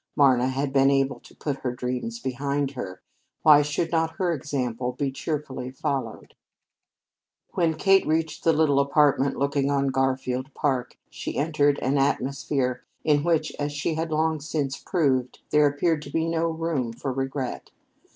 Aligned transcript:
Marna 0.15 0.47
had 0.47 0.73
been 0.73 0.89
able 0.89 1.19
to 1.19 1.35
put 1.35 1.57
her 1.57 1.75
dreams 1.75 2.17
behind 2.19 2.71
her; 2.71 3.03
why 3.43 3.61
should 3.61 3.91
not 3.91 4.15
her 4.15 4.33
example 4.33 4.93
be 4.93 5.11
cheerfully 5.11 5.69
followed? 5.69 6.33
When 7.51 7.75
Kate 7.75 8.07
reached 8.07 8.43
the 8.43 8.51
little 8.51 8.79
apartment 8.79 9.35
looking 9.37 9.69
on 9.69 9.89
Garfield 9.89 10.51
Park, 10.55 10.97
she 11.11 11.37
entered 11.37 11.77
an 11.83 11.99
atmosphere 11.99 12.83
in 13.03 13.23
which, 13.23 13.51
as 13.59 13.73
she 13.73 13.93
had 13.93 14.09
long 14.09 14.39
since 14.41 14.75
proved, 14.79 15.41
there 15.51 15.67
appeared 15.67 16.01
to 16.01 16.09
be 16.09 16.25
no 16.27 16.47
room 16.49 16.93
for 16.93 17.13
regret. 17.13 17.69